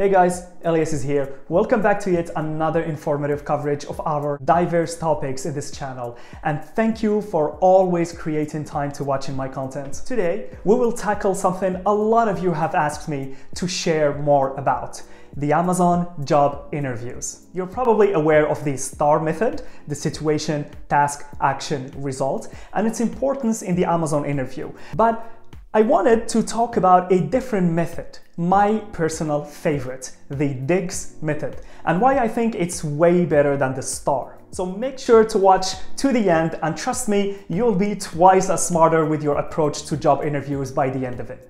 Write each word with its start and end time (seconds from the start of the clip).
Hey 0.00 0.08
guys, 0.08 0.46
Ilyas 0.64 0.94
is 0.94 1.02
here. 1.02 1.40
Welcome 1.50 1.82
back 1.82 2.00
to 2.00 2.10
yet 2.10 2.30
another 2.36 2.80
informative 2.84 3.44
coverage 3.44 3.84
of 3.84 4.00
our 4.06 4.38
diverse 4.46 4.96
topics 4.96 5.44
in 5.44 5.52
this 5.52 5.70
channel. 5.70 6.16
And 6.42 6.64
thank 6.64 7.02
you 7.02 7.20
for 7.20 7.58
always 7.58 8.10
creating 8.10 8.64
time 8.64 8.92
to 8.92 9.04
watching 9.04 9.36
my 9.36 9.46
content. 9.46 10.00
Today, 10.06 10.56
we 10.64 10.74
will 10.74 10.90
tackle 10.90 11.34
something 11.34 11.82
a 11.84 11.92
lot 11.92 12.28
of 12.28 12.42
you 12.42 12.50
have 12.54 12.74
asked 12.74 13.10
me 13.10 13.34
to 13.56 13.68
share 13.68 14.14
more 14.14 14.56
about 14.56 15.02
the 15.36 15.52
Amazon 15.52 16.08
job 16.24 16.70
interviews. 16.72 17.48
You're 17.52 17.66
probably 17.66 18.14
aware 18.14 18.48
of 18.48 18.64
the 18.64 18.78
STAR 18.78 19.20
method, 19.20 19.60
the 19.86 19.94
situation, 19.94 20.64
task, 20.88 21.26
action, 21.42 21.92
result, 21.94 22.48
and 22.72 22.86
its 22.86 23.00
importance 23.00 23.60
in 23.60 23.76
the 23.76 23.84
Amazon 23.84 24.24
interview. 24.24 24.72
But 24.96 25.30
I 25.72 25.82
wanted 25.82 26.26
to 26.30 26.42
talk 26.42 26.76
about 26.76 27.12
a 27.12 27.20
different 27.20 27.70
method, 27.70 28.18
my 28.36 28.78
personal 28.90 29.44
favorite, 29.44 30.10
the 30.28 30.48
DIGS 30.48 31.22
method, 31.22 31.60
and 31.84 32.00
why 32.00 32.18
I 32.18 32.26
think 32.26 32.56
it's 32.56 32.82
way 32.82 33.24
better 33.24 33.56
than 33.56 33.74
the 33.74 33.82
STAR. 33.82 34.36
So 34.50 34.66
make 34.66 34.98
sure 34.98 35.24
to 35.24 35.38
watch 35.38 35.74
to 35.98 36.12
the 36.12 36.28
end 36.28 36.58
and 36.64 36.76
trust 36.76 37.08
me, 37.08 37.36
you'll 37.48 37.76
be 37.76 37.94
twice 37.94 38.50
as 38.50 38.66
smarter 38.66 39.04
with 39.06 39.22
your 39.22 39.38
approach 39.38 39.84
to 39.84 39.96
job 39.96 40.24
interviews 40.24 40.72
by 40.72 40.90
the 40.90 41.06
end 41.06 41.20
of 41.20 41.30
it. 41.30 41.48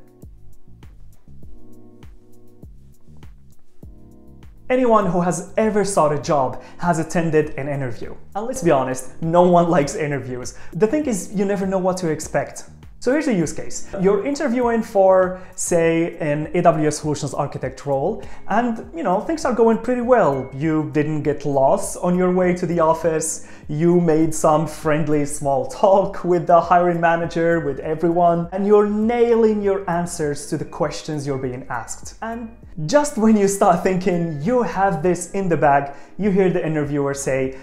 Anyone 4.68 5.06
who 5.06 5.22
has 5.22 5.54
ever 5.56 5.82
sought 5.82 6.12
a 6.12 6.20
job 6.20 6.62
has 6.76 6.98
attended 6.98 7.54
an 7.56 7.68
interview. 7.68 8.14
And 8.34 8.44
let's 8.44 8.62
be 8.62 8.70
honest, 8.70 9.22
no 9.22 9.48
one 9.48 9.70
likes 9.76 9.94
interviews. 9.94 10.58
The 10.74 10.86
thing 10.86 11.06
is, 11.06 11.32
you 11.32 11.46
never 11.46 11.66
know 11.66 11.78
what 11.78 11.96
to 11.98 12.10
expect. 12.10 12.64
So 13.02 13.12
here's 13.12 13.28
a 13.28 13.32
use 13.32 13.54
case. 13.54 13.88
You're 14.02 14.26
interviewing 14.26 14.82
for, 14.82 15.40
say, 15.56 16.18
an 16.18 16.48
AWS 16.48 17.00
Solutions 17.00 17.32
Architect 17.32 17.86
role, 17.86 18.22
and 18.46 18.90
you 18.94 19.02
know, 19.02 19.22
things 19.22 19.46
are 19.46 19.54
going 19.54 19.78
pretty 19.78 20.02
well. 20.02 20.50
You 20.52 20.90
didn't 20.92 21.22
get 21.22 21.46
lost 21.46 21.96
on 22.02 22.18
your 22.18 22.30
way 22.30 22.52
to 22.52 22.66
the 22.66 22.78
office, 22.80 23.48
you 23.68 24.02
made 24.02 24.34
some 24.34 24.66
friendly 24.66 25.24
small 25.24 25.66
talk 25.66 26.24
with 26.24 26.46
the 26.46 26.60
hiring 26.60 27.00
manager, 27.00 27.60
with 27.60 27.78
everyone, 27.78 28.50
and 28.52 28.66
you're 28.66 28.90
nailing 28.90 29.62
your 29.62 29.88
answers 29.88 30.46
to 30.48 30.58
the 30.58 30.66
questions 30.66 31.26
you're 31.26 31.38
being 31.38 31.66
asked. 31.70 32.18
And 32.20 32.54
just 32.84 33.16
when 33.16 33.34
you 33.34 33.48
start 33.48 33.82
thinking 33.82 34.42
you 34.42 34.60
have 34.60 35.02
this 35.02 35.30
in 35.30 35.48
the 35.48 35.56
bag, 35.56 35.94
you 36.18 36.30
hear 36.30 36.50
the 36.50 36.62
interviewer 36.62 37.14
say, 37.14 37.56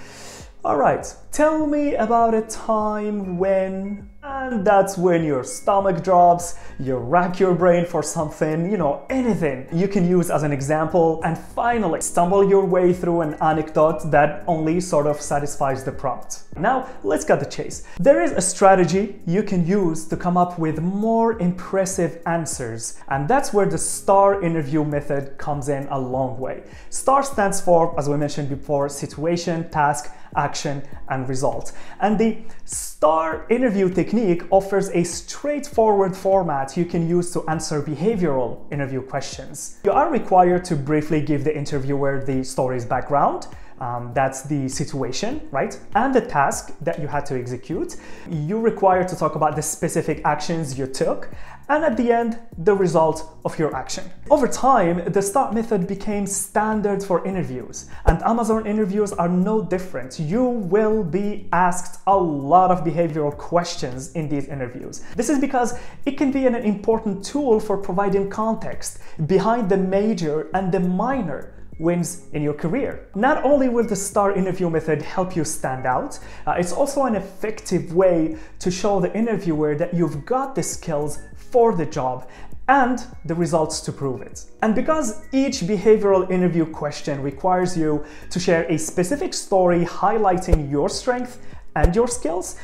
all 0.66 0.78
right, 0.78 1.16
tell 1.32 1.68
me 1.68 1.94
about 1.94 2.34
a 2.34 2.42
time 2.42 3.38
when 3.38 4.10
and 4.28 4.66
that's 4.66 4.98
when 4.98 5.24
your 5.24 5.44
stomach 5.44 6.04
drops, 6.04 6.56
you 6.80 6.98
rack 6.98 7.40
your 7.40 7.54
brain 7.54 7.86
for 7.86 8.04
something, 8.04 8.70
you 8.70 8.78
know, 8.78 9.06
anything 9.10 9.68
you 9.72 9.88
can 9.88 10.08
use 10.08 10.30
as 10.30 10.44
an 10.44 10.52
example, 10.52 11.22
and 11.24 11.38
finally 11.38 12.02
stumble 12.02 12.48
your 12.48 12.66
way 12.66 12.94
through 12.94 13.22
an 13.22 13.36
anecdote 13.36 14.12
that 14.12 14.44
only 14.48 14.80
sort 14.80 15.08
of 15.08 15.22
satisfies 15.22 15.84
the 15.84 15.92
prompt. 15.92 16.44
Now, 16.58 16.90
let's 17.04 17.24
cut 17.24 17.40
the 17.40 17.46
chase. 17.46 17.88
There 18.00 18.22
is 18.22 18.32
a 18.32 18.42
strategy 18.42 19.20
you 19.26 19.44
can 19.44 19.66
use 19.66 20.06
to 20.08 20.18
come 20.18 20.38
up 20.38 20.60
with 20.60 20.80
more 20.82 21.40
impressive 21.40 22.22
answers, 22.26 23.00
and 23.08 23.28
that's 23.28 23.54
where 23.54 23.66
the 23.66 23.78
STAR 23.78 24.44
interview 24.44 24.84
method 24.84 25.38
comes 25.38 25.70
in 25.70 25.88
a 25.88 26.00
long 26.00 26.38
way. 26.38 26.64
STAR 26.90 27.24
stands 27.24 27.62
for, 27.62 27.98
as 27.98 28.10
we 28.10 28.18
mentioned 28.18 28.50
before, 28.50 28.90
situation, 28.90 29.70
task, 29.70 30.12
action, 30.36 30.84
and 31.10 31.28
result. 31.30 31.72
And 32.00 32.20
the 32.20 32.38
STAR 32.66 33.46
interview 33.50 33.90
technique 33.90 34.17
offers 34.52 34.90
a 34.90 35.04
straightforward 35.04 36.16
format 36.16 36.76
you 36.76 36.86
can 36.86 37.08
use 37.08 37.32
to 37.34 37.48
answer 37.48 37.82
behavioral 37.82 38.72
interview 38.72 39.02
questions. 39.02 39.80
You 39.84 39.92
are 39.92 40.10
required 40.12 40.66
to 40.66 40.76
briefly 40.76 41.22
give 41.22 41.44
the 41.44 41.56
interviewer 41.56 42.24
the 42.26 42.44
story's 42.44 42.86
background, 42.86 43.48
um, 43.80 44.12
that's 44.14 44.42
the 44.42 44.68
situation, 44.68 45.48
right? 45.52 45.80
And 45.96 46.14
the 46.14 46.22
task 46.22 46.76
that 46.82 47.00
you 47.00 47.08
had 47.08 47.26
to 47.28 47.40
execute. 47.40 47.98
You 48.30 48.60
require 48.60 49.04
to 49.04 49.16
talk 49.16 49.36
about 49.36 49.56
the 49.56 49.62
specific 49.62 50.22
actions 50.26 50.78
you 50.80 50.88
took, 50.88 51.30
and 51.70 51.84
at 51.84 51.98
the 51.98 52.12
end, 52.12 52.40
the 52.58 52.74
result 52.74 53.38
of 53.44 53.60
your 53.60 53.76
action. 53.76 54.10
Over 54.30 54.48
time, 54.48 55.12
the 55.12 55.22
STAR 55.22 55.52
method 55.52 55.88
became 55.88 56.26
standard 56.26 57.04
for 57.04 57.26
interviews, 57.26 57.90
and 58.06 58.22
Amazon 58.24 58.66
interviews 58.66 59.12
are 59.14 59.28
no 59.28 59.62
different. 59.62 60.20
You 60.20 60.46
will 60.46 61.04
be 61.04 61.48
asked 61.52 62.02
a 62.08 62.18
lot 62.18 62.72
of 62.72 62.84
behavioral 62.84 63.36
questions 63.36 64.12
in 64.14 64.30
these 64.30 64.48
interviews. 64.48 65.04
This 65.16 65.30
is 65.30 65.40
because 65.40 65.78
it 66.06 66.18
can 66.18 66.32
be 66.32 66.46
an 66.46 66.56
important 66.56 67.24
tool 67.24 67.60
for 67.60 67.78
providing 67.78 68.30
context 68.30 69.00
behind 69.26 69.70
the 69.70 69.78
major 69.78 70.50
and 70.54 70.72
the 70.72 70.80
minor 70.80 71.54
wins 71.80 72.24
in 72.34 72.42
your 72.42 72.54
career. 72.54 73.08
Not 73.16 73.44
only 73.44 73.70
will 73.70 73.86
the 73.86 73.96
STAR 73.96 74.34
interview 74.34 74.70
method 74.70 75.02
help 75.02 75.36
you 75.36 75.44
stand 75.44 75.86
out, 75.86 76.20
uh, 76.46 76.56
it's 76.58 76.74
also 76.74 77.04
an 77.04 77.16
effective 77.16 77.94
way 77.94 78.38
to 78.60 78.72
show 78.72 79.00
the 79.00 79.16
interviewer 79.16 79.76
that 79.76 79.94
you've 79.94 80.26
got 80.26 80.56
the 80.56 80.64
skills 80.64 81.20
for 81.36 81.74
the 81.74 81.86
job 81.86 82.28
and 82.68 83.06
the 83.26 83.36
results 83.36 83.80
to 83.82 83.92
prove 83.92 84.22
it. 84.22 84.46
And 84.62 84.76
because 84.76 85.24
each 85.32 85.62
behavioral 85.62 86.30
interview 86.30 86.66
question 86.66 87.22
requires 87.22 87.78
you 87.78 88.04
to 88.30 88.40
share 88.40 88.64
a 88.66 88.78
specific 88.78 89.34
story 89.34 89.86
highlighting 89.86 90.70
your 90.70 90.90
strength 90.90 91.40
and 91.76 91.96
your 91.96 92.08
skills, 92.08 92.58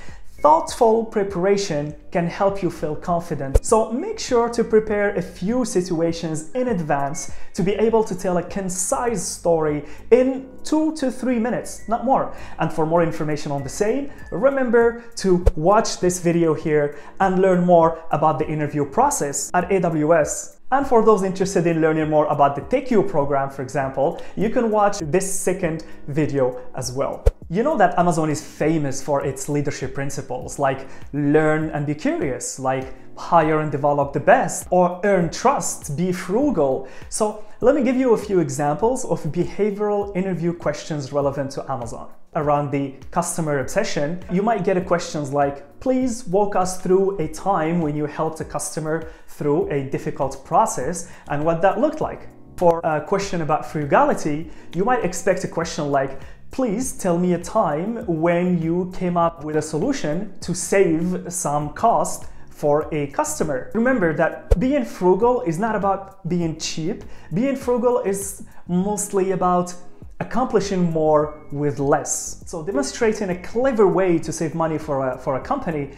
Thoughtful 0.43 1.05
preparation 1.05 1.95
can 2.11 2.27
help 2.27 2.61
you 2.61 2.69
feel 2.69 2.97
confident. 2.97 3.63
So 3.65 3.93
make 3.93 4.19
sure 4.19 4.49
to 4.49 4.61
prepare 4.61 5.15
a 5.15 5.21
few 5.21 5.63
situations 5.63 6.51
in 6.51 6.67
advance 6.67 7.31
to 7.53 7.63
be 7.63 7.71
able 7.75 8.03
to 8.03 8.13
tell 8.13 8.37
a 8.37 8.43
concise 8.43 9.25
story 9.25 9.85
in 10.11 10.49
two 10.65 10.97
to 10.97 11.09
three 11.09 11.39
minutes, 11.39 11.87
not 11.87 12.03
more. 12.03 12.35
And 12.59 12.73
for 12.73 12.85
more 12.85 13.01
information 13.01 13.53
on 13.53 13.63
the 13.63 13.69
same, 13.69 14.11
remember 14.31 15.05
to 15.15 15.45
watch 15.55 16.01
this 16.01 16.19
video 16.19 16.53
here 16.53 16.99
and 17.21 17.41
learn 17.41 17.65
more 17.65 18.03
about 18.11 18.37
the 18.37 18.45
interview 18.45 18.83
process 18.83 19.49
at 19.53 19.69
AWS. 19.69 20.57
And 20.73 20.87
for 20.87 21.05
those 21.05 21.21
interested 21.21 21.67
in 21.67 21.81
learning 21.81 22.09
more 22.09 22.25
about 22.25 22.55
the 22.55 22.61
TechU 22.63 23.07
program, 23.07 23.51
for 23.51 23.61
example, 23.61 24.19
you 24.35 24.49
can 24.49 24.71
watch 24.71 24.97
this 25.03 25.31
second 25.39 25.85
video 26.07 26.59
as 26.73 26.91
well. 26.91 27.23
You 27.47 27.61
know 27.61 27.77
that 27.77 27.95
Amazon 27.99 28.31
is 28.31 28.43
famous 28.43 28.99
for 28.99 29.23
its 29.23 29.47
leadership 29.47 29.93
principles, 29.93 30.57
like 30.57 30.87
learn 31.13 31.69
and 31.69 31.85
be 31.85 31.93
curious, 31.93 32.57
like 32.57 32.91
hire 33.15 33.59
and 33.59 33.71
develop 33.71 34.13
the 34.13 34.19
best, 34.19 34.65
or 34.71 34.99
earn 35.03 35.29
trust, 35.29 35.95
be 35.95 36.11
frugal. 36.11 36.87
So 37.09 37.45
let 37.61 37.75
me 37.75 37.83
give 37.83 37.95
you 37.95 38.15
a 38.15 38.17
few 38.17 38.39
examples 38.39 39.05
of 39.05 39.21
behavioral 39.25 40.15
interview 40.17 40.53
questions 40.53 41.13
relevant 41.13 41.51
to 41.51 41.71
Amazon. 41.71 42.09
Around 42.35 42.71
the 42.71 42.95
customer 43.11 43.59
obsession, 43.59 44.23
you 44.31 44.41
might 44.41 44.63
get 44.63 44.83
questions 44.87 45.31
like, 45.31 45.79
please 45.79 46.25
walk 46.27 46.55
us 46.55 46.81
through 46.81 47.19
a 47.19 47.27
time 47.27 47.79
when 47.79 47.95
you 47.95 48.05
helped 48.07 48.41
a 48.41 48.45
customer 48.45 49.11
through 49.27 49.69
a 49.69 49.83
difficult 49.89 50.43
process 50.43 51.11
and 51.27 51.45
what 51.45 51.61
that 51.61 51.79
looked 51.79 52.01
like. 52.01 52.29
For 52.57 52.81
a 52.83 53.01
question 53.01 53.41
about 53.41 53.65
frugality, 53.65 54.49
you 54.75 54.83
might 54.83 55.05
expect 55.05 55.43
a 55.43 55.47
question 55.47 55.91
like, 55.91 56.19
Please 56.53 56.93
tell 56.93 57.17
me 57.17 57.33
a 57.33 57.39
time 57.39 58.05
when 58.05 58.61
you 58.61 58.91
came 58.95 59.17
up 59.17 59.43
with 59.43 59.55
a 59.55 59.61
solution 59.61 60.31
to 60.41 60.53
save 60.53 61.25
some 61.33 61.73
cost 61.73 62.25
for 62.51 62.87
a 62.93 63.07
customer. 63.07 63.71
Remember 63.73 64.13
that 64.13 64.59
being 64.59 64.85
frugal 64.85 65.41
is 65.41 65.57
not 65.57 65.75
about 65.75 66.29
being 66.29 66.59
cheap. 66.59 67.03
Being 67.33 67.55
frugal 67.55 68.01
is 68.01 68.43
mostly 68.67 69.31
about 69.31 69.73
accomplishing 70.19 70.91
more 70.91 71.41
with 71.51 71.79
less. 71.79 72.43
So 72.45 72.63
demonstrating 72.63 73.29
a 73.29 73.41
clever 73.41 73.87
way 73.87 74.19
to 74.19 74.31
save 74.31 74.55
money 74.55 74.77
for 74.77 75.09
a, 75.09 75.17
for 75.17 75.35
a 75.35 75.41
company 75.41 75.91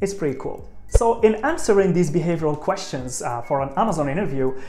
is 0.00 0.14
pretty 0.14 0.38
cool. 0.38 0.68
So 0.88 1.20
in 1.20 1.36
answering 1.44 1.92
these 1.92 2.10
behavioral 2.10 2.58
questions 2.58 3.22
uh, 3.22 3.42
for 3.42 3.60
an 3.60 3.70
Amazon 3.76 4.08
interview, 4.08 4.60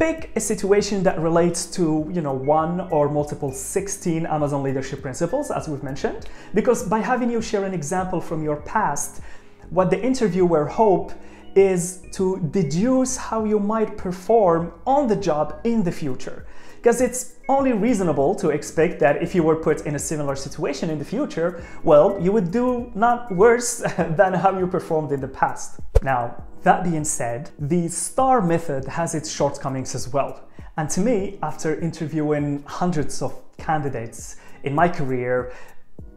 Pick 0.00 0.30
a 0.34 0.40
situation 0.40 1.02
that 1.02 1.20
relates 1.20 1.66
to, 1.72 2.10
you 2.10 2.22
know, 2.22 2.32
one 2.32 2.88
or 2.90 3.10
multiple 3.10 3.52
16 3.52 4.24
Amazon 4.24 4.62
leadership 4.62 5.02
principles, 5.02 5.50
as 5.50 5.68
we've 5.68 5.82
mentioned, 5.82 6.24
because 6.54 6.82
by 6.82 7.00
having 7.00 7.30
you 7.30 7.42
share 7.42 7.64
an 7.64 7.74
example 7.74 8.18
from 8.18 8.42
your 8.42 8.56
past, 8.56 9.20
what 9.68 9.90
the 9.90 10.00
interviewer 10.00 10.64
hope 10.64 11.12
is 11.54 12.06
to 12.12 12.38
deduce 12.50 13.16
how 13.16 13.44
you 13.44 13.58
might 13.58 13.96
perform 13.96 14.72
on 14.86 15.08
the 15.08 15.16
job 15.16 15.60
in 15.64 15.82
the 15.82 15.92
future. 15.92 16.46
Because 16.76 17.00
it's 17.02 17.34
only 17.48 17.72
reasonable 17.72 18.34
to 18.36 18.48
expect 18.48 19.00
that 19.00 19.22
if 19.22 19.34
you 19.34 19.42
were 19.42 19.56
put 19.56 19.84
in 19.84 19.96
a 19.96 19.98
similar 19.98 20.34
situation 20.34 20.88
in 20.88 20.98
the 20.98 21.04
future, 21.04 21.62
well, 21.82 22.18
you 22.18 22.32
would 22.32 22.50
do 22.50 22.90
not 22.94 23.30
worse 23.34 23.78
than 23.98 24.32
how 24.32 24.58
you 24.58 24.66
performed 24.66 25.12
in 25.12 25.20
the 25.20 25.28
past. 25.28 25.80
Now, 26.02 26.42
that 26.62 26.84
being 26.84 27.04
said, 27.04 27.50
the 27.58 27.88
STAR 27.88 28.40
method 28.40 28.86
has 28.86 29.14
its 29.14 29.30
shortcomings 29.30 29.94
as 29.94 30.08
well. 30.10 30.48
And 30.76 30.88
to 30.90 31.00
me, 31.00 31.38
after 31.42 31.78
interviewing 31.80 32.62
hundreds 32.66 33.20
of 33.20 33.34
candidates 33.58 34.36
in 34.62 34.74
my 34.74 34.88
career, 34.88 35.52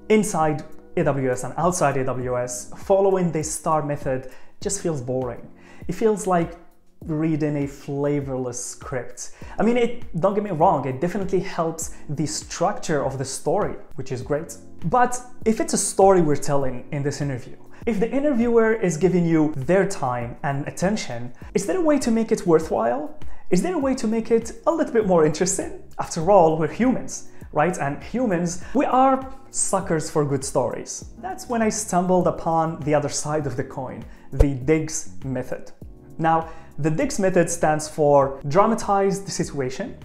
inside 0.07 0.63
AWS 0.95 1.44
and 1.44 1.53
outside 1.57 1.95
AWS, 1.95 2.77
following 2.77 3.31
this 3.31 3.53
STAR 3.53 3.83
method 3.83 4.31
just 4.63 4.81
feels 4.81 5.01
boring. 5.01 5.48
It 5.88 5.94
feels 5.94 6.25
like 6.25 6.57
reading 7.06 7.57
a 7.57 7.68
flavorless 7.68 8.63
script. 8.63 9.31
I 9.60 9.63
mean, 9.63 9.77
it, 9.77 10.19
don't 10.21 10.33
get 10.33 10.44
me 10.44 10.51
wrong, 10.51 10.88
it 10.88 11.01
definitely 11.01 11.42
helps 11.42 11.92
the 12.10 12.25
structure 12.25 13.06
of 13.06 13.18
the 13.18 13.25
story, 13.25 13.75
which 13.95 14.12
is 14.12 14.21
great. 14.21 14.57
But 14.86 15.19
if 15.45 15.60
it's 15.60 15.74
a 15.74 15.77
story 15.77 16.21
we're 16.21 16.38
telling 16.38 16.88
in 16.92 17.04
this 17.04 17.19
interview, 17.21 17.57
if 17.86 18.00
the 18.00 18.10
interviewer 18.10 18.74
is 18.74 18.95
giving 18.95 19.25
you 19.25 19.54
their 19.57 19.86
time 19.86 20.38
and 20.44 20.66
attention, 20.68 21.33
is 21.54 21.66
there 21.66 21.77
a 21.77 21.81
way 21.81 22.00
to 22.00 22.12
make 22.12 22.31
it 22.31 22.48
worthwhile? 22.48 23.19
Is 23.50 23.62
there 23.62 23.75
a 23.75 23.80
way 23.80 23.94
to 23.95 24.07
make 24.07 24.31
it 24.31 24.54
a 24.66 24.71
little 24.71 24.94
bit 24.94 25.06
more 25.06 25.25
interesting? 25.25 25.83
After 26.00 26.31
all, 26.31 26.57
we're 26.57 26.71
humans, 26.71 27.30
right? 27.54 27.78
And 27.78 28.04
humans, 28.04 28.64
we 28.74 28.86
are 28.86 29.34
suckers 29.52 30.10
for 30.10 30.26
good 30.26 30.44
stories. 30.44 31.06
That's 31.22 31.48
when 31.48 31.62
I 31.62 31.70
stumbled 31.70 32.28
upon 32.28 32.80
the 32.82 32.94
other 32.94 33.10
side 33.10 33.48
of 33.48 33.56
the 33.56 33.64
coin, 33.64 34.04
the 34.32 34.56
DIGS 34.56 35.24
method. 35.24 35.72
Now, 36.18 36.50
the 36.80 36.90
DIGS 36.90 37.20
method 37.20 37.50
stands 37.50 37.88
for 37.88 38.42
dramatize 38.48 39.24
the 39.24 39.32
situation, 39.32 39.98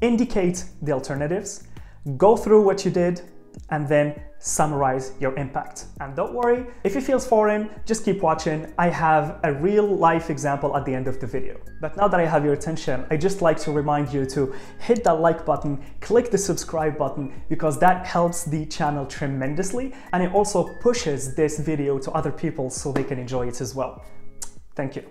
indicate 0.00 0.64
the 0.82 0.92
alternatives, 0.92 1.68
go 2.16 2.36
through 2.36 2.62
what 2.62 2.84
you 2.84 2.90
did, 2.90 3.20
and 3.70 3.88
then 3.88 4.20
summarize 4.38 5.12
your 5.20 5.36
impact. 5.36 5.86
And 6.00 6.14
don't 6.14 6.32
worry, 6.32 6.66
if 6.84 6.96
it 6.96 7.02
feels 7.02 7.26
foreign, 7.26 7.70
just 7.84 8.04
keep 8.04 8.22
watching. 8.22 8.72
I 8.78 8.88
have 8.88 9.40
a 9.42 9.52
real 9.52 9.86
life 9.86 10.30
example 10.30 10.76
at 10.76 10.84
the 10.84 10.94
end 10.94 11.08
of 11.08 11.20
the 11.20 11.26
video. 11.26 11.58
But 11.80 11.96
now 11.96 12.08
that 12.08 12.20
I 12.20 12.24
have 12.24 12.44
your 12.44 12.54
attention, 12.54 13.04
I 13.10 13.16
just 13.16 13.42
like 13.42 13.58
to 13.60 13.72
remind 13.72 14.12
you 14.12 14.24
to 14.26 14.54
hit 14.78 15.04
that 15.04 15.20
like 15.20 15.44
button, 15.44 15.84
click 16.00 16.30
the 16.30 16.38
subscribe 16.38 16.96
button, 16.96 17.42
because 17.48 17.78
that 17.80 18.06
helps 18.06 18.44
the 18.44 18.64
channel 18.66 19.06
tremendously. 19.06 19.94
And 20.12 20.22
it 20.22 20.32
also 20.32 20.74
pushes 20.80 21.34
this 21.34 21.58
video 21.58 21.98
to 21.98 22.10
other 22.12 22.32
people 22.32 22.70
so 22.70 22.92
they 22.92 23.04
can 23.04 23.18
enjoy 23.18 23.48
it 23.48 23.60
as 23.60 23.74
well. 23.74 24.04
Thank 24.74 24.96
you. 24.96 25.04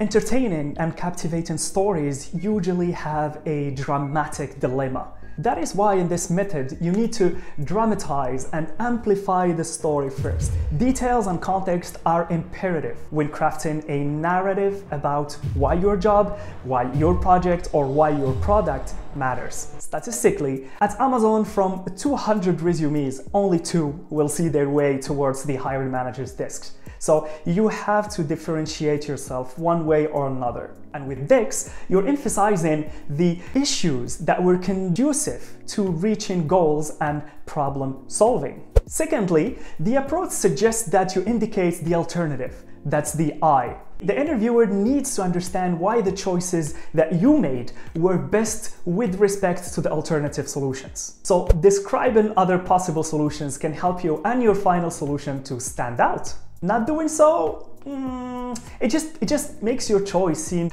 Entertaining 0.00 0.76
and 0.78 0.96
captivating 0.96 1.56
stories 1.56 2.34
usually 2.34 2.90
have 2.90 3.40
a 3.46 3.70
dramatic 3.76 4.58
dilemma. 4.58 5.12
That 5.38 5.58
is 5.58 5.74
why 5.74 5.94
in 5.94 6.08
this 6.08 6.30
method 6.30 6.78
you 6.80 6.92
need 6.92 7.12
to 7.14 7.36
dramatize 7.64 8.48
and 8.52 8.72
amplify 8.78 9.50
the 9.52 9.64
story 9.64 10.08
first. 10.08 10.52
Details 10.76 11.26
and 11.26 11.40
context 11.40 11.98
are 12.06 12.28
imperative 12.30 12.98
when 13.10 13.28
crafting 13.28 13.84
a 13.88 14.04
narrative 14.04 14.84
about 14.92 15.32
why 15.54 15.74
your 15.74 15.96
job, 15.96 16.38
why 16.62 16.92
your 16.92 17.14
project, 17.14 17.68
or 17.72 17.86
why 17.86 18.10
your 18.10 18.32
product 18.34 18.94
matters. 19.16 19.74
Statistically, 19.78 20.68
at 20.80 20.98
Amazon 21.00 21.44
from 21.44 21.84
200 21.96 22.60
resumes, 22.60 23.20
only 23.32 23.58
two 23.58 24.06
will 24.10 24.28
see 24.28 24.48
their 24.48 24.68
way 24.68 24.98
towards 24.98 25.42
the 25.44 25.56
hiring 25.56 25.90
manager's 25.90 26.32
desk. 26.32 26.74
So 27.04 27.28
you 27.44 27.68
have 27.68 28.08
to 28.14 28.24
differentiate 28.24 29.08
yourself 29.08 29.58
one 29.58 29.84
way 29.84 30.06
or 30.06 30.28
another. 30.28 30.74
And 30.94 31.06
with 31.06 31.28
DIGS, 31.28 31.70
you're 31.90 32.08
emphasizing 32.08 32.90
the 33.10 33.40
issues 33.54 34.16
that 34.28 34.42
were 34.42 34.56
conducive 34.56 35.52
to 35.66 35.82
reaching 35.82 36.46
goals 36.48 36.96
and 37.02 37.22
problem 37.44 38.04
solving. 38.06 38.64
Secondly, 38.86 39.58
the 39.78 39.96
approach 39.96 40.30
suggests 40.30 40.84
that 40.92 41.14
you 41.14 41.22
indicate 41.26 41.84
the 41.84 41.94
alternative. 41.94 42.64
That's 42.86 43.12
the 43.12 43.34
I. 43.42 43.76
The 43.98 44.18
interviewer 44.18 44.64
needs 44.64 45.14
to 45.16 45.22
understand 45.22 45.78
why 45.78 46.00
the 46.00 46.12
choices 46.12 46.74
that 46.94 47.20
you 47.20 47.36
made 47.36 47.72
were 47.96 48.16
best 48.16 48.76
with 48.86 49.16
respect 49.16 49.74
to 49.74 49.82
the 49.82 49.90
alternative 49.90 50.48
solutions. 50.48 51.18
So 51.22 51.48
describing 51.60 52.32
other 52.38 52.58
possible 52.58 53.02
solutions 53.02 53.58
can 53.58 53.74
help 53.74 54.02
you 54.02 54.22
and 54.24 54.42
your 54.42 54.54
final 54.54 54.90
solution 54.90 55.42
to 55.44 55.60
stand 55.60 56.00
out. 56.00 56.34
Not 56.64 56.86
doing 56.86 57.08
so, 57.08 57.68
mm, 57.84 58.58
it 58.80 58.88
just 58.88 59.18
it 59.20 59.28
just 59.28 59.62
makes 59.62 59.90
your 59.90 60.00
choice 60.00 60.42
seem 60.42 60.70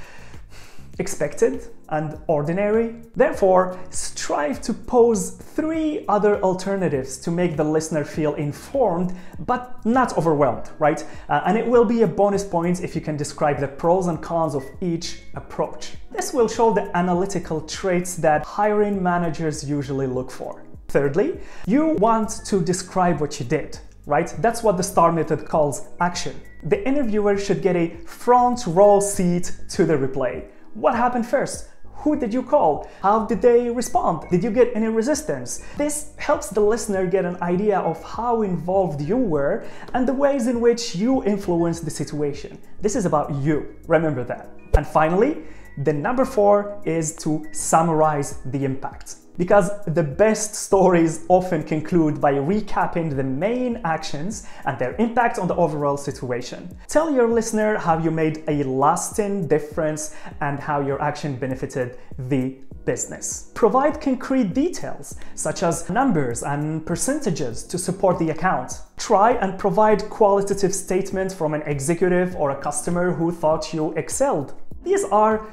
expected 1.00 1.68
and 1.90 2.18
ordinary. 2.28 2.96
Therefore, 3.14 3.78
strive 3.90 4.62
to 4.62 4.74
pose 4.74 5.32
three 5.32 6.06
other 6.08 6.42
alternatives 6.44 7.18
to 7.18 7.30
make 7.32 7.58
the 7.58 7.66
listener 7.66 8.06
feel 8.06 8.36
informed 8.36 9.14
but 9.46 9.86
not 9.86 10.18
overwhelmed, 10.18 10.70
right? 10.80 11.06
Uh, 11.28 11.42
and 11.46 11.58
it 11.58 11.68
will 11.68 11.84
be 11.84 12.04
a 12.04 12.08
bonus 12.08 12.46
point 12.46 12.82
if 12.82 12.96
you 12.96 13.02
can 13.02 13.18
describe 13.18 13.60
the 13.60 13.68
pros 13.68 14.08
and 14.08 14.22
cons 14.22 14.56
of 14.56 14.64
each 14.80 15.24
approach. 15.36 15.96
This 16.12 16.32
will 16.32 16.48
show 16.48 16.72
the 16.74 16.90
analytical 16.96 17.60
traits 17.60 18.16
that 18.16 18.46
hiring 18.46 19.04
managers 19.04 19.70
usually 19.70 20.08
look 20.08 20.32
for. 20.32 20.64
Thirdly, 20.88 21.40
you 21.68 21.98
want 22.00 22.46
to 22.46 22.62
describe 22.62 23.20
what 23.20 23.42
you 23.42 23.46
did 23.46 23.80
right? 24.12 24.36
That's 24.40 24.62
what 24.62 24.76
the 24.76 24.84
STAR 24.84 25.14
method 25.14 25.48
calls 25.48 25.88
action. 26.02 26.36
The 26.64 26.86
interviewer 26.86 27.38
should 27.38 27.62
get 27.62 27.78
a 27.78 27.96
front 28.06 28.68
row 28.68 29.00
seat 29.00 29.46
to 29.70 29.86
the 29.86 29.94
replay. 29.94 30.50
What 30.74 30.96
happened 30.96 31.26
first? 31.26 31.70
Who 32.04 32.20
did 32.20 32.34
you 32.34 32.44
call? 32.44 32.90
How 33.02 33.26
did 33.26 33.42
they 33.42 33.70
respond? 33.70 34.30
Did 34.30 34.44
you 34.44 34.52
get 34.52 34.68
any 34.76 34.88
resistance? 34.88 35.64
This 35.78 36.14
helps 36.18 36.50
the 36.50 36.60
listener 36.60 37.06
get 37.06 37.24
an 37.24 37.38
idea 37.42 37.80
of 37.80 38.04
how 38.04 38.42
involved 38.42 39.00
you 39.00 39.16
were 39.16 39.64
and 39.94 40.06
the 40.06 40.14
ways 40.14 40.48
in 40.48 40.60
which 40.60 40.94
you 40.94 41.24
influenced 41.24 41.86
the 41.86 41.92
situation. 41.92 42.60
This 42.82 42.98
is 42.98 43.06
about 43.06 43.34
you, 43.36 43.56
remember 43.88 44.26
that. 44.26 44.50
And 44.76 44.86
finally, 44.86 45.44
the 45.86 45.94
number 45.94 46.26
four 46.26 46.82
is 46.84 47.16
to 47.24 47.46
summarize 47.54 48.40
the 48.46 48.66
impact 48.66 49.21
because 49.38 49.70
the 49.86 50.04
best 50.04 50.56
stories 50.56 51.26
often 51.30 51.64
conclude 51.64 52.20
by 52.20 52.34
recapping 52.34 53.16
the 53.16 53.24
main 53.24 53.82
actions 53.84 54.48
and 54.66 54.78
their 54.78 54.96
impact 54.98 55.40
on 55.40 55.48
the 55.48 55.56
overall 55.56 55.98
situation. 55.98 56.70
Tell 56.88 57.14
your 57.14 57.28
listener 57.28 57.78
how 57.78 57.98
you 57.98 58.12
made 58.12 58.44
a 58.48 58.64
lasting 58.64 59.48
difference 59.48 60.16
and 60.42 60.60
how 60.60 60.82
your 60.82 61.02
action 61.02 61.36
benefited 61.36 61.98
the 62.18 62.58
business. 62.86 63.52
Provide 63.54 64.02
concrete 64.02 64.54
details, 64.54 65.16
such 65.36 65.64
as 65.64 65.90
numbers 65.90 66.44
and 66.44 66.86
percentages 66.86 67.64
to 67.64 67.78
support 67.78 68.18
the 68.20 68.30
account. 68.32 68.82
Try 68.98 69.34
and 69.34 69.58
provide 69.58 70.10
qualitative 70.10 70.74
statements 70.74 71.34
from 71.34 71.54
an 71.54 71.62
executive 71.64 72.36
or 72.36 72.52
a 72.52 72.62
customer 72.62 73.12
who 73.14 73.32
thought 73.32 73.74
you 73.74 73.94
excelled. 73.94 74.54
These 74.84 75.04
are 75.06 75.48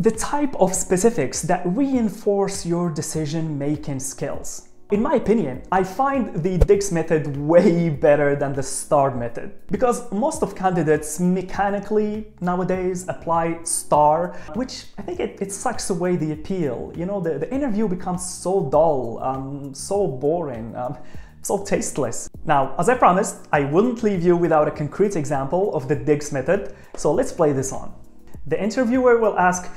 the 0.00 0.10
type 0.10 0.54
of 0.56 0.74
specifics 0.74 1.42
that 1.42 1.62
reinforce 1.64 2.66
your 2.66 2.90
decision-making 2.90 4.00
skills. 4.00 4.68
In 4.90 5.02
my 5.02 5.14
opinion, 5.14 5.62
I 5.72 5.82
find 5.82 6.42
the 6.42 6.58
DIGS 6.58 6.92
method 6.92 7.36
way 7.36 7.88
better 7.88 8.36
than 8.36 8.52
the 8.52 8.62
STAR 8.62 9.16
method 9.16 9.52
because 9.68 10.10
most 10.12 10.42
of 10.42 10.54
candidates 10.54 11.18
mechanically 11.18 12.26
nowadays 12.40 13.06
apply 13.08 13.60
STAR, 13.62 14.36
which 14.54 14.84
I 14.98 15.02
think 15.02 15.20
it, 15.20 15.38
it 15.40 15.52
sucks 15.52 15.88
away 15.88 16.16
the 16.16 16.32
appeal. 16.32 16.92
You 16.94 17.06
know, 17.06 17.20
the, 17.20 17.38
the 17.38 17.52
interview 17.52 17.88
becomes 17.88 18.28
so 18.28 18.68
dull, 18.70 19.20
um, 19.22 19.72
so 19.74 20.06
boring. 20.06 20.76
Um, 20.76 20.98
so 21.42 21.64
tasteless. 21.64 22.28
Now, 22.44 22.74
as 22.78 22.88
I 22.88 22.94
promised, 22.94 23.48
I 23.52 23.64
wouldn't 23.64 24.02
leave 24.02 24.22
you 24.22 24.36
without 24.36 24.68
a 24.68 24.70
concrete 24.70 25.16
example 25.16 25.74
of 25.74 25.88
the 25.88 25.96
DIGS 25.96 26.32
method, 26.32 26.74
so 26.94 27.12
let's 27.12 27.32
play 27.32 27.52
this 27.52 27.72
on. 27.72 27.94
The 28.46 28.62
interviewer 28.62 29.18
will 29.18 29.38
ask, 29.38 29.70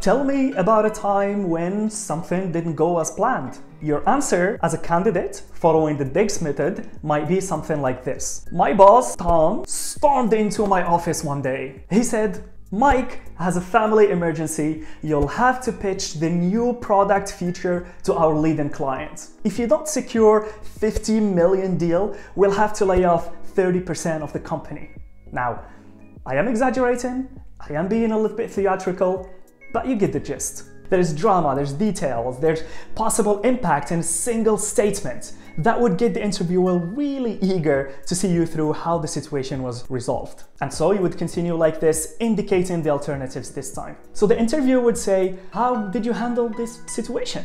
Tell 0.00 0.22
me 0.22 0.52
about 0.52 0.86
a 0.86 0.90
time 0.90 1.48
when 1.48 1.90
something 1.90 2.52
didn't 2.52 2.76
go 2.76 3.00
as 3.00 3.10
planned. 3.10 3.58
Your 3.82 4.08
answer 4.08 4.60
as 4.62 4.74
a 4.74 4.78
candidate 4.78 5.42
following 5.52 5.96
the 5.96 6.04
DIGS 6.04 6.40
method 6.42 6.88
might 7.02 7.26
be 7.26 7.40
something 7.40 7.82
like 7.82 8.04
this. 8.04 8.46
My 8.52 8.72
boss, 8.72 9.16
Tom, 9.16 9.64
stormed 9.66 10.32
into 10.32 10.66
my 10.66 10.84
office 10.84 11.24
one 11.24 11.42
day. 11.42 11.84
He 11.90 12.04
said, 12.04 12.44
Mike 12.70 13.20
has 13.38 13.56
a 13.56 13.60
family 13.60 14.10
emergency. 14.10 14.84
You'll 15.02 15.26
have 15.26 15.60
to 15.62 15.72
pitch 15.72 16.14
the 16.14 16.30
new 16.30 16.74
product 16.74 17.32
feature 17.32 17.92
to 18.04 18.14
our 18.14 18.34
leading 18.36 18.70
client. 18.70 19.30
If 19.42 19.58
you 19.58 19.66
don't 19.66 19.88
secure 19.88 20.42
50 20.42 21.18
million 21.18 21.76
deal, 21.76 22.16
we'll 22.36 22.52
have 22.52 22.72
to 22.74 22.84
lay 22.84 23.04
off 23.04 23.30
30% 23.54 24.22
of 24.22 24.32
the 24.32 24.40
company. 24.40 24.90
Now, 25.32 25.64
I 26.24 26.36
am 26.36 26.48
exaggerating, 26.48 27.28
I 27.58 27.72
am 27.72 27.88
being 27.88 28.12
a 28.12 28.18
little 28.18 28.36
bit 28.36 28.50
theatrical, 28.50 29.28
but 29.72 29.86
you 29.86 29.96
get 29.96 30.12
the 30.12 30.20
gist. 30.20 30.64
There's 30.90 31.14
drama, 31.14 31.54
there's 31.56 31.72
details, 31.72 32.38
there's 32.38 32.62
possible 32.94 33.40
impact 33.40 33.90
in 33.90 34.00
a 34.00 34.02
single 34.02 34.56
statement 34.56 35.32
that 35.58 35.80
would 35.80 35.96
get 35.96 36.12
the 36.14 36.22
interviewer 36.22 36.78
really 36.78 37.38
eager 37.40 37.94
to 38.06 38.14
see 38.14 38.30
you 38.30 38.44
through 38.44 38.74
how 38.74 38.98
the 38.98 39.08
situation 39.08 39.62
was 39.62 39.90
resolved. 39.90 40.44
And 40.60 40.72
so 40.72 40.92
you 40.92 41.00
would 41.00 41.16
continue 41.16 41.54
like 41.54 41.80
this, 41.80 42.14
indicating 42.20 42.82
the 42.82 42.90
alternatives 42.90 43.50
this 43.50 43.72
time. 43.72 43.96
So 44.12 44.26
the 44.26 44.38
interviewer 44.38 44.82
would 44.82 44.98
say, 44.98 45.36
how 45.50 45.88
did 45.88 46.04
you 46.04 46.12
handle 46.12 46.50
this 46.50 46.80
situation? 46.86 47.44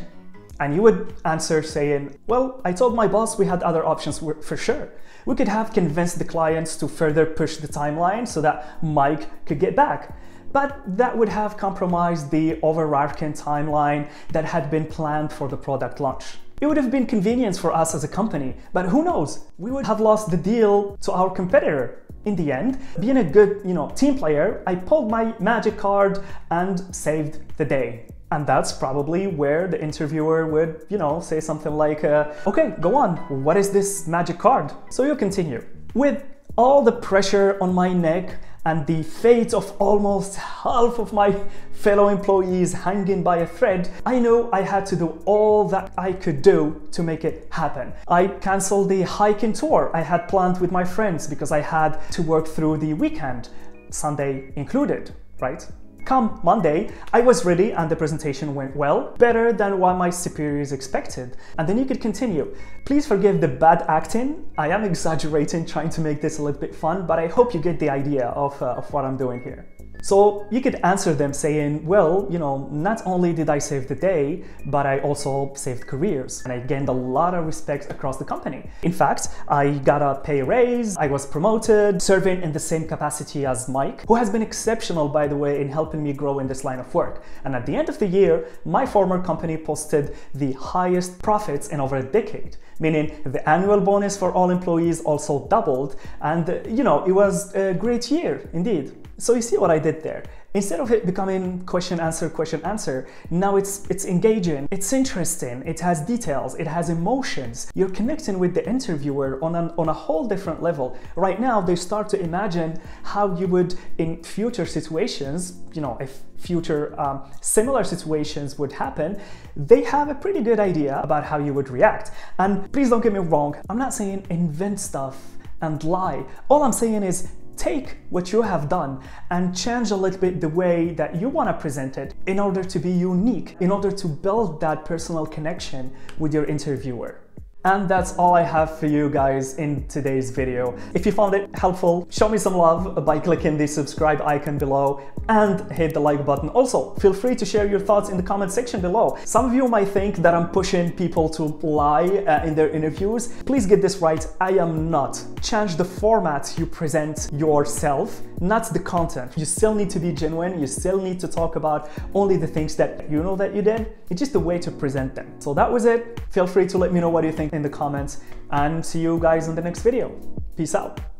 And 0.60 0.74
you 0.74 0.82
would 0.82 1.14
answer 1.24 1.62
saying, 1.62 2.18
well, 2.26 2.60
I 2.64 2.72
told 2.72 2.94
my 2.94 3.08
boss 3.08 3.38
we 3.38 3.46
had 3.46 3.62
other 3.62 3.84
options 3.84 4.18
for 4.18 4.56
sure. 4.56 4.90
We 5.26 5.34
could 5.34 5.48
have 5.48 5.72
convinced 5.72 6.18
the 6.18 6.24
clients 6.24 6.76
to 6.76 6.88
further 6.88 7.26
push 7.26 7.56
the 7.56 7.68
timeline 7.68 8.26
so 8.26 8.40
that 8.42 8.82
Mike 8.82 9.44
could 9.46 9.58
get 9.58 9.74
back. 9.74 10.16
But 10.52 10.82
that 10.98 11.16
would 11.16 11.30
have 11.30 11.56
compromised 11.56 12.30
the 12.30 12.60
overarching 12.62 13.32
timeline 13.32 14.10
that 14.32 14.44
had 14.44 14.70
been 14.70 14.86
planned 14.86 15.32
for 15.32 15.48
the 15.48 15.56
product 15.56 15.98
launch. 15.98 16.24
It 16.60 16.66
would 16.66 16.76
have 16.76 16.90
been 16.90 17.06
convenience 17.06 17.58
for 17.58 17.72
us 17.72 17.94
as 17.94 18.04
a 18.04 18.08
company, 18.08 18.54
but 18.72 18.86
who 18.86 19.02
knows? 19.02 19.46
We 19.58 19.70
would 19.72 19.86
have 19.86 20.00
lost 20.00 20.30
the 20.30 20.36
deal 20.36 20.96
to 20.98 21.12
our 21.12 21.30
competitor. 21.30 22.02
in 22.24 22.36
the 22.36 22.52
end, 22.52 22.78
being 23.00 23.16
a 23.16 23.24
good, 23.24 23.60
you 23.64 23.74
know, 23.74 23.90
team 23.90 24.16
player, 24.16 24.62
I 24.66 24.76
pulled 24.76 25.10
my 25.10 25.34
magic 25.38 25.76
card 25.76 26.18
and 26.50 26.94
saved 26.94 27.40
the 27.56 27.64
day. 27.64 28.06
And 28.32 28.46
that's 28.46 28.72
probably 28.72 29.26
where 29.26 29.68
the 29.68 29.78
interviewer 29.78 30.46
would, 30.46 30.86
you 30.88 30.96
know, 30.96 31.20
say 31.20 31.38
something 31.38 31.74
like, 31.74 32.02
uh, 32.02 32.32
okay, 32.46 32.72
go 32.80 32.96
on, 32.96 33.18
what 33.44 33.58
is 33.58 33.68
this 33.70 34.06
magic 34.06 34.38
card? 34.38 34.72
So 34.88 35.04
you 35.04 35.14
continue. 35.16 35.62
With 35.92 36.24
all 36.56 36.80
the 36.80 36.92
pressure 36.92 37.58
on 37.60 37.74
my 37.74 37.92
neck 37.92 38.36
and 38.64 38.86
the 38.86 39.02
fate 39.02 39.52
of 39.52 39.76
almost 39.78 40.36
half 40.36 40.98
of 40.98 41.12
my 41.12 41.38
fellow 41.72 42.08
employees 42.08 42.72
hanging 42.72 43.22
by 43.22 43.36
a 43.38 43.46
thread, 43.46 43.90
I 44.06 44.18
knew 44.18 44.48
I 44.50 44.62
had 44.62 44.86
to 44.86 44.96
do 44.96 45.20
all 45.26 45.68
that 45.68 45.92
I 45.98 46.14
could 46.14 46.40
do 46.40 46.88
to 46.92 47.02
make 47.02 47.26
it 47.26 47.48
happen. 47.50 47.92
I 48.08 48.28
canceled 48.28 48.88
the 48.88 49.02
hiking 49.02 49.52
tour 49.52 49.90
I 49.92 50.00
had 50.00 50.26
planned 50.26 50.58
with 50.58 50.72
my 50.72 50.84
friends 50.84 51.26
because 51.26 51.52
I 51.52 51.60
had 51.60 51.98
to 52.12 52.22
work 52.22 52.48
through 52.48 52.78
the 52.78 52.94
weekend, 52.94 53.50
Sunday 53.90 54.54
included, 54.56 55.12
right? 55.38 55.66
Come 56.04 56.40
Monday, 56.42 56.90
I 57.12 57.20
was 57.20 57.44
ready 57.44 57.72
and 57.72 57.88
the 57.88 57.94
presentation 57.94 58.54
went 58.54 58.74
well, 58.74 59.14
better 59.18 59.52
than 59.52 59.78
what 59.78 59.96
my 59.96 60.10
superiors 60.10 60.72
expected. 60.72 61.36
And 61.58 61.68
then 61.68 61.78
you 61.78 61.84
could 61.84 62.00
continue. 62.00 62.54
Please 62.84 63.06
forgive 63.06 63.40
the 63.40 63.48
bad 63.48 63.84
acting. 63.88 64.50
I 64.58 64.68
am 64.68 64.82
exaggerating 64.82 65.64
trying 65.64 65.90
to 65.90 66.00
make 66.00 66.20
this 66.20 66.38
a 66.38 66.42
little 66.42 66.60
bit 66.60 66.74
fun, 66.74 67.06
but 67.06 67.20
I 67.20 67.28
hope 67.28 67.54
you 67.54 67.60
get 67.60 67.78
the 67.78 67.88
idea 67.88 68.26
of, 68.28 68.60
uh, 68.60 68.74
of 68.74 68.92
what 68.92 69.04
I'm 69.04 69.16
doing 69.16 69.42
here. 69.42 69.64
So 70.02 70.48
you 70.50 70.60
could 70.60 70.80
answer 70.82 71.14
them 71.14 71.32
saying, 71.32 71.86
well, 71.86 72.26
you 72.28 72.40
know, 72.40 72.68
not 72.72 73.02
only 73.06 73.32
did 73.32 73.48
I 73.48 73.58
save 73.58 73.86
the 73.86 73.94
day, 73.94 74.42
but 74.66 74.84
I 74.84 74.98
also 74.98 75.52
saved 75.54 75.86
careers 75.86 76.42
and 76.42 76.52
I 76.52 76.58
gained 76.58 76.88
a 76.88 76.92
lot 76.92 77.34
of 77.34 77.46
respect 77.46 77.88
across 77.88 78.16
the 78.16 78.24
company. 78.24 78.68
In 78.82 78.90
fact, 78.90 79.28
I 79.46 79.78
got 79.78 80.02
a 80.02 80.20
pay 80.20 80.42
raise, 80.42 80.96
I 80.96 81.06
was 81.06 81.24
promoted, 81.24 82.02
serving 82.02 82.42
in 82.42 82.52
the 82.52 82.58
same 82.58 82.88
capacity 82.88 83.46
as 83.46 83.68
Mike, 83.68 84.04
who 84.08 84.16
has 84.16 84.28
been 84.28 84.42
exceptional, 84.42 85.08
by 85.08 85.28
the 85.28 85.36
way, 85.36 85.60
in 85.60 85.68
helping 85.68 86.02
me 86.02 86.12
grow 86.12 86.40
in 86.40 86.48
this 86.48 86.64
line 86.64 86.80
of 86.80 86.92
work. 86.92 87.22
And 87.44 87.54
at 87.54 87.64
the 87.64 87.76
end 87.76 87.88
of 87.88 88.00
the 88.00 88.06
year, 88.08 88.48
my 88.64 88.84
former 88.84 89.22
company 89.22 89.56
posted 89.56 90.16
the 90.34 90.50
highest 90.54 91.22
profits 91.22 91.68
in 91.68 91.78
over 91.80 91.96
a 91.96 92.02
decade 92.02 92.56
meaning 92.80 93.12
the 93.24 93.48
annual 93.48 93.80
bonus 93.80 94.16
for 94.16 94.32
all 94.32 94.50
employees 94.50 95.02
also 95.02 95.46
doubled 95.48 95.94
and 96.22 96.60
you 96.66 96.82
know 96.82 97.04
it 97.04 97.12
was 97.12 97.54
a 97.54 97.74
great 97.74 98.10
year 98.10 98.48
indeed 98.52 98.92
so 99.22 99.34
you 99.34 99.40
see 99.40 99.56
what 99.56 99.70
I 99.70 99.78
did 99.78 100.02
there. 100.02 100.24
Instead 100.54 100.80
of 100.80 100.90
it 100.90 101.06
becoming 101.06 101.64
question 101.64 102.00
answer 102.00 102.28
question 102.28 102.60
answer, 102.64 103.06
now 103.30 103.54
it's 103.54 103.86
it's 103.88 104.04
engaging, 104.04 104.66
it's 104.72 104.92
interesting, 104.92 105.62
it 105.64 105.78
has 105.78 106.00
details, 106.00 106.56
it 106.56 106.66
has 106.66 106.90
emotions. 106.90 107.70
You're 107.72 107.94
connecting 108.00 108.40
with 108.40 108.52
the 108.52 108.68
interviewer 108.68 109.38
on 109.40 109.54
an, 109.54 109.70
on 109.78 109.88
a 109.88 109.92
whole 109.92 110.26
different 110.26 110.60
level. 110.60 110.98
Right 111.14 111.40
now 111.40 111.60
they 111.60 111.76
start 111.76 112.08
to 112.08 112.20
imagine 112.20 112.80
how 113.04 113.36
you 113.38 113.46
would 113.46 113.76
in 113.98 114.24
future 114.24 114.66
situations, 114.66 115.60
you 115.72 115.82
know, 115.82 115.96
if 116.00 116.22
future 116.36 116.98
um, 117.00 117.22
similar 117.40 117.84
situations 117.84 118.58
would 118.58 118.72
happen, 118.72 119.20
they 119.54 119.84
have 119.84 120.08
a 120.08 120.16
pretty 120.16 120.42
good 120.42 120.58
idea 120.58 121.00
about 121.00 121.22
how 121.24 121.38
you 121.38 121.54
would 121.54 121.68
react. 121.68 122.10
And 122.40 122.70
please 122.72 122.90
don't 122.90 123.02
get 123.02 123.12
me 123.12 123.20
wrong, 123.20 123.54
I'm 123.70 123.78
not 123.78 123.94
saying 123.94 124.26
invent 124.30 124.80
stuff 124.80 125.16
and 125.60 125.82
lie. 125.84 126.24
All 126.48 126.64
I'm 126.64 126.72
saying 126.72 127.04
is 127.04 127.28
take 127.62 127.96
what 128.10 128.32
you 128.32 128.42
have 128.42 128.68
done 128.68 129.00
and 129.30 129.56
change 129.56 129.92
a 129.92 129.96
little 129.96 130.18
bit 130.18 130.40
the 130.40 130.48
way 130.48 130.92
that 130.94 131.14
you 131.14 131.28
want 131.28 131.48
to 131.48 131.54
present 131.54 131.96
it 131.96 132.12
in 132.26 132.40
order 132.40 132.64
to 132.64 132.78
be 132.80 132.90
unique, 132.90 133.56
in 133.60 133.70
order 133.70 133.92
to 133.92 134.08
build 134.08 134.60
that 134.60 134.84
personal 134.84 135.24
connection 135.24 135.92
with 136.18 136.34
your 136.34 136.44
interviewer. 136.44 137.20
And 137.64 137.88
that's 137.88 138.16
all 138.16 138.34
I 138.34 138.42
have 138.42 138.76
for 138.76 138.86
you 138.86 139.08
guys 139.08 139.54
in 139.54 139.86
today's 139.86 140.30
video. 140.30 140.76
If 140.94 141.06
you 141.06 141.12
found 141.12 141.34
it 141.34 141.48
helpful, 141.54 142.08
show 142.10 142.28
me 142.28 142.36
some 142.36 142.56
love 142.56 143.04
by 143.04 143.20
clicking 143.20 143.56
the 143.56 143.68
subscribe 143.68 144.20
icon 144.20 144.58
below 144.58 145.00
and 145.28 145.70
hit 145.70 145.94
the 145.94 146.00
like 146.00 146.26
button. 146.26 146.48
Also, 146.48 146.92
feel 146.96 147.12
free 147.12 147.36
to 147.36 147.44
share 147.44 147.68
your 147.68 147.78
thoughts 147.78 148.10
in 148.10 148.16
the 148.16 148.22
comment 148.22 148.50
section 148.50 148.80
below. 148.80 149.16
Some 149.24 149.44
of 149.44 149.54
you 149.54 149.68
might 149.68 149.86
think 149.86 150.16
that 150.16 150.34
I'm 150.34 150.48
pushing 150.48 150.90
people 150.90 151.28
to 151.30 151.44
lie 151.62 152.08
uh, 152.08 152.44
in 152.44 152.56
their 152.56 152.68
interviews. 152.70 153.28
Please 153.46 153.64
get 153.64 153.80
this 153.80 153.98
right, 153.98 154.26
I 154.40 154.52
am 154.52 154.90
not. 154.90 155.24
Change 155.40 155.76
the 155.76 155.84
format 155.84 156.58
you 156.58 156.66
present 156.66 157.28
yourself, 157.32 158.22
not 158.40 158.72
the 158.72 158.80
content. 158.80 159.34
You 159.36 159.44
still 159.44 159.74
need 159.74 159.90
to 159.90 160.00
be 160.00 160.12
genuine, 160.12 160.58
you 160.58 160.66
still 160.66 161.00
need 161.00 161.20
to 161.20 161.28
talk 161.28 161.54
about 161.54 161.90
only 162.12 162.36
the 162.36 162.48
things 162.48 162.74
that 162.74 163.08
you 163.08 163.22
know 163.22 163.36
that 163.36 163.54
you 163.54 163.62
did. 163.62 163.92
It's 164.10 164.18
just 164.18 164.34
a 164.34 164.40
way 164.40 164.58
to 164.58 164.72
present 164.72 165.14
them. 165.14 165.32
So 165.38 165.54
that 165.54 165.70
was 165.70 165.84
it. 165.84 166.21
Feel 166.32 166.46
free 166.46 166.66
to 166.66 166.78
let 166.78 166.94
me 166.94 166.98
know 166.98 167.10
what 167.10 167.24
you 167.24 167.32
think 167.32 167.52
in 167.52 167.60
the 167.60 167.68
comments 167.68 168.22
and 168.50 168.84
see 168.84 169.00
you 169.00 169.18
guys 169.20 169.48
in 169.48 169.54
the 169.54 169.60
next 169.60 169.82
video. 169.82 170.08
Peace 170.56 170.74
out. 170.74 171.11